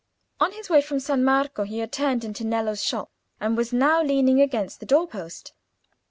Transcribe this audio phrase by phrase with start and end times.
[0.39, 4.01] On his way from San Marco he had turned into Nello's shop, and was now
[4.01, 5.53] leaning against the door post.